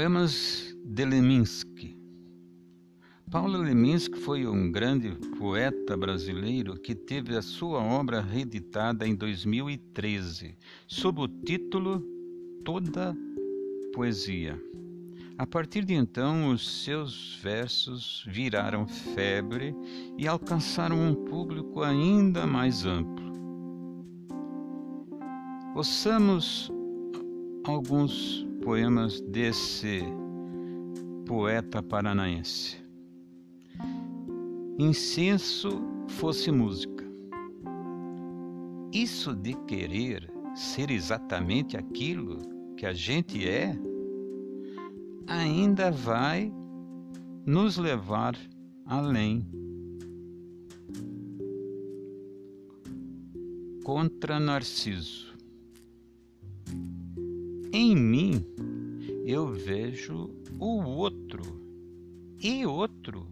[0.00, 1.94] Poemas de Leminski.
[3.30, 10.56] Paulo Leminski foi um grande poeta brasileiro que teve a sua obra reeditada em 2013,
[10.86, 12.02] sob o título
[12.64, 13.14] Toda
[13.92, 14.58] Poesia.
[15.36, 19.74] A partir de então, os seus versos viraram febre
[20.16, 23.34] e alcançaram um público ainda mais amplo.
[25.74, 26.72] Ouçamos
[27.66, 30.02] alguns poemas desse
[31.26, 32.76] poeta paranaense.
[34.78, 37.04] Incenso fosse música.
[38.92, 42.38] Isso de querer ser exatamente aquilo
[42.76, 43.78] que a gente é,
[45.26, 46.52] ainda vai
[47.46, 48.36] nos levar
[48.84, 49.46] além.
[53.84, 55.29] Contra Narciso.
[57.72, 58.44] Em mim
[59.24, 61.42] eu vejo o outro
[62.42, 63.28] e outro,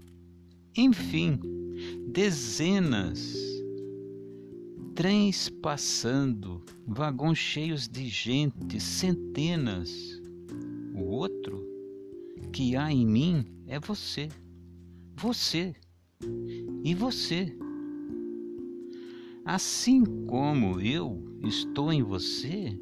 [0.77, 1.41] enfim,
[2.07, 3.37] dezenas,
[4.95, 9.91] trens passando, vagões cheios de gente, centenas.
[10.95, 11.67] O outro
[12.53, 14.29] que há em mim é você,
[15.17, 15.75] você
[16.85, 17.53] e você.
[19.45, 22.79] Assim como eu estou em você,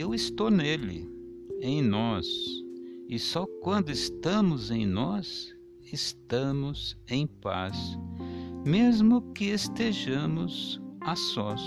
[0.00, 1.08] eu estou nele,
[1.60, 2.26] em nós,
[3.08, 5.54] e só quando estamos em nós,
[5.92, 7.96] estamos em paz,
[8.66, 11.62] mesmo que estejamos a sós.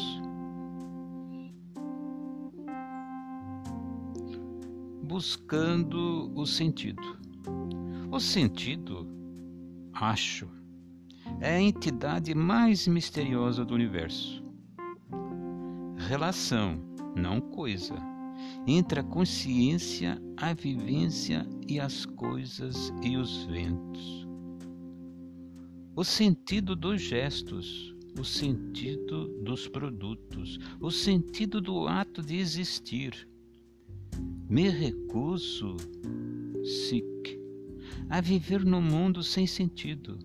[5.04, 7.18] Buscando o sentido.
[8.12, 9.08] O sentido,
[9.94, 10.50] acho,
[11.40, 14.44] é a entidade mais misteriosa do universo.
[16.10, 16.78] Relação,
[17.16, 18.17] não coisa
[18.66, 24.28] entre a consciência, a vivência e as coisas e os ventos.
[25.96, 33.28] O sentido dos gestos, o sentido dos produtos, o sentido do ato de existir.
[34.50, 35.78] Me recuso,
[36.64, 37.40] sic,
[38.10, 40.20] a viver no mundo sem sentido.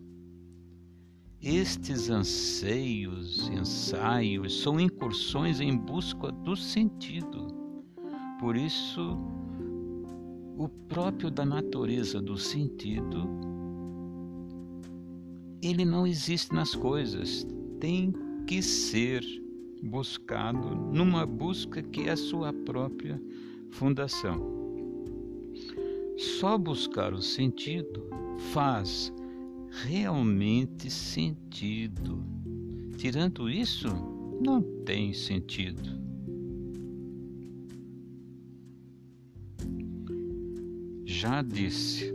[1.41, 7.62] Estes anseios, ensaios, são incursões em busca do sentido
[8.43, 9.17] por isso,
[10.59, 13.29] o próprio da natureza do sentido,
[15.63, 17.47] ele não existe nas coisas,
[17.79, 18.13] tem
[18.45, 19.25] que ser
[19.81, 23.23] buscado numa busca que é a sua própria
[23.71, 24.37] fundação.
[26.41, 28.09] Só buscar o sentido
[28.53, 29.13] faz
[29.85, 32.21] realmente sentido.
[32.97, 33.87] Tirando isso,
[34.45, 36.02] não tem sentido.
[41.22, 42.12] Já disse.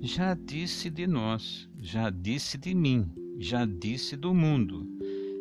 [0.00, 3.10] Já disse de nós, já disse de mim,
[3.40, 4.86] já disse do mundo,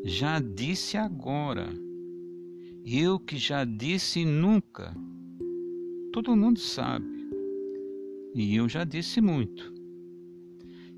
[0.04, 1.70] já disse agora.
[2.84, 4.92] Eu que já disse nunca.
[6.12, 7.06] Todo mundo sabe.
[8.34, 9.72] E eu já disse muito.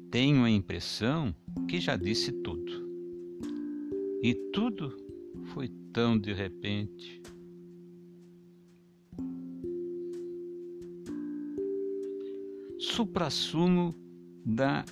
[0.09, 1.35] Tenho a impressão
[1.67, 2.71] que já disse tudo.
[4.23, 4.95] E tudo
[5.47, 7.21] foi tão de repente.
[12.91, 13.95] Suprassumo
[14.45, 14.83] da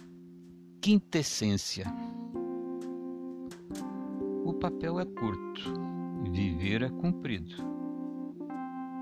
[0.79, 1.85] quintessência.
[4.45, 5.73] O papel é curto,
[6.31, 7.55] viver é comprido.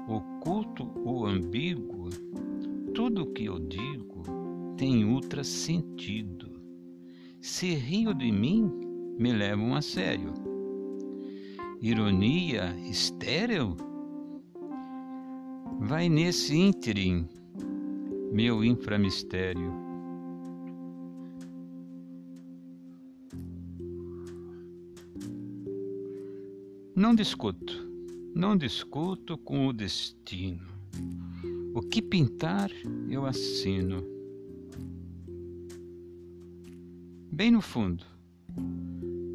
[0.07, 2.09] Oculto ou ambíguo,
[2.95, 4.23] tudo o que eu digo
[4.77, 6.59] tem ultra sentido.
[7.39, 8.71] Se rio de mim,
[9.19, 10.33] me levam a sério.
[11.79, 13.77] Ironia estéril?
[15.81, 17.29] Vai nesse ínterim
[18.37, 19.73] meu inframistério.
[26.95, 27.89] Não discuto,
[28.35, 30.67] não discuto com o destino.
[31.73, 32.69] O que pintar
[33.09, 34.05] eu assino.
[37.31, 38.05] Bem no fundo,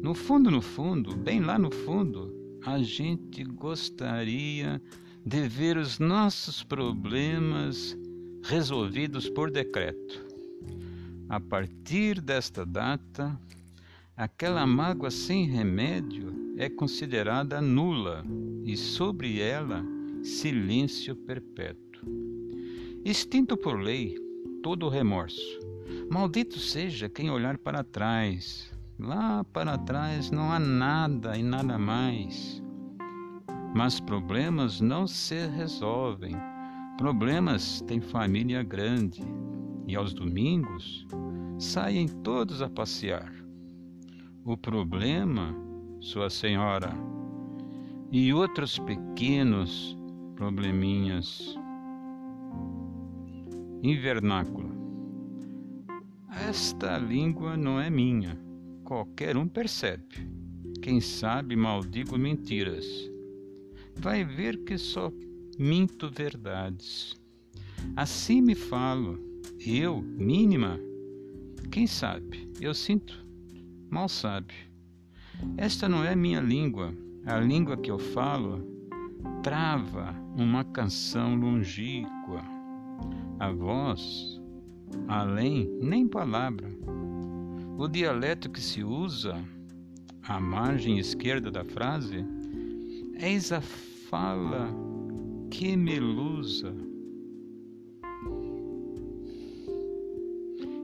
[0.01, 2.33] no fundo, no fundo, bem lá no fundo,
[2.65, 4.81] a gente gostaria
[5.25, 7.97] de ver os nossos problemas
[8.43, 10.25] resolvidos por decreto.
[11.29, 13.39] A partir desta data,
[14.15, 18.23] aquela mágoa sem remédio é considerada nula
[18.65, 19.83] e sobre ela
[20.21, 22.03] silêncio perpétuo.
[23.05, 24.15] Extinto por lei
[24.61, 25.59] todo remorso.
[26.09, 28.71] Maldito seja quem olhar para trás.
[28.99, 32.61] Lá para trás não há nada e nada mais.
[33.73, 36.35] Mas problemas não se resolvem
[36.97, 39.21] Problemas tem família grande
[39.87, 41.07] e aos domingos
[41.57, 43.33] saem todos a passear.
[44.45, 45.55] O problema,
[45.99, 46.93] Sua Senhora,
[48.11, 49.97] e outros pequenos
[50.35, 51.57] probleminhas.
[53.81, 54.71] Invernáculo.
[56.47, 58.39] Esta língua não é minha,
[58.83, 60.29] qualquer um percebe.
[60.79, 62.85] Quem sabe maldigo mentiras.
[63.95, 65.11] Vai ver que só
[65.57, 67.15] minto verdades.
[67.95, 69.19] Assim me falo,
[69.59, 70.79] eu, mínima.
[71.71, 72.49] Quem sabe?
[72.59, 73.25] Eu sinto,
[73.89, 74.53] mal sabe.
[75.57, 76.93] Esta não é minha língua.
[77.25, 78.67] A língua que eu falo
[79.41, 82.41] trava uma canção longínqua.
[83.39, 84.41] A voz,
[85.07, 86.69] além, nem palavra.
[87.77, 89.35] O dialeto que se usa,
[90.21, 92.25] à margem esquerda da frase,
[93.19, 94.92] eis a fala
[95.53, 96.75] que melusa.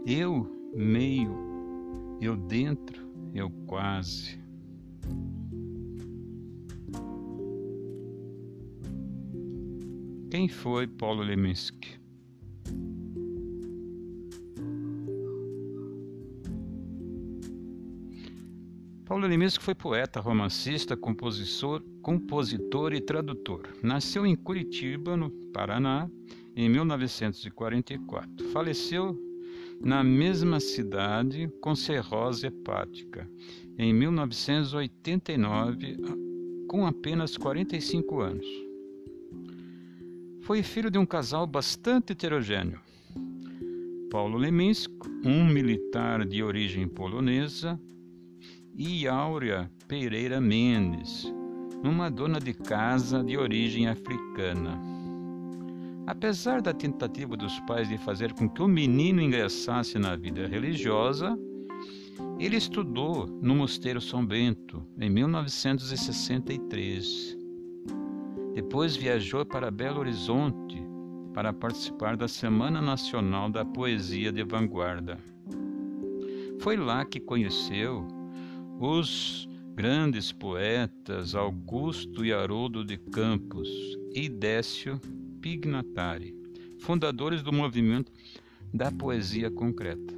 [0.05, 1.35] Eu meio,
[2.21, 4.37] eu dentro, eu quase.
[10.29, 11.99] Quem foi Paulo Leminski?
[19.03, 23.69] Paulo Leminski foi poeta, romancista, compositor, compositor e tradutor.
[23.83, 26.09] Nasceu em Curitiba, no Paraná,
[26.55, 28.49] em 1944.
[28.49, 29.15] Faleceu
[29.79, 33.29] na mesma cidade com cirrose hepática
[33.77, 35.97] em 1989,
[36.67, 38.47] com apenas 45 anos.
[40.41, 42.79] Foi filho de um casal bastante heterogêneo.
[44.09, 47.79] Paulo Leminski, um militar de origem polonesa,
[48.75, 51.31] e Áurea Pereira Mendes,
[51.83, 54.81] uma dona de casa de origem africana.
[56.05, 61.37] Apesar da tentativa dos pais de fazer com que o menino ingressasse na vida religiosa,
[62.39, 67.37] ele estudou no Mosteiro São Bento em 1963.
[68.53, 70.83] Depois viajou para Belo Horizonte
[71.33, 75.19] para participar da Semana Nacional da Poesia de Vanguarda.
[76.59, 78.05] Foi lá que conheceu
[78.79, 79.48] os
[79.79, 83.69] grandes poetas Augusto e Haroldo de Campos
[84.13, 84.99] e Décio
[85.39, 86.35] Pignatari,
[86.79, 88.11] fundadores do movimento
[88.73, 90.13] da poesia concreta.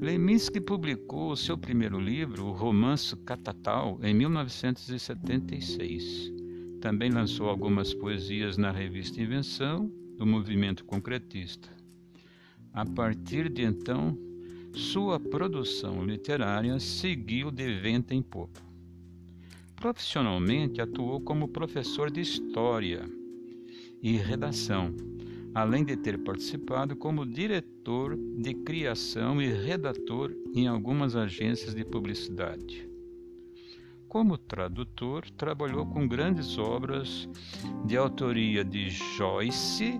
[0.00, 6.32] Leminski publicou seu primeiro livro, o romance Catatal, em 1976.
[6.80, 11.68] Também lançou algumas poesias na revista Invenção, do movimento concretista.
[12.72, 14.16] A partir de então,
[14.74, 18.60] sua produção literária seguiu de vento em popa.
[19.76, 23.08] Profissionalmente, atuou como professor de História
[24.02, 24.92] e Redação,
[25.54, 32.88] além de ter participado como diretor de criação e redator em algumas agências de publicidade.
[34.08, 37.28] Como tradutor, trabalhou com grandes obras
[37.84, 39.98] de autoria de Joyce